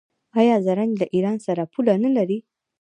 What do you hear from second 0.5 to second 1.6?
زرنج له ایران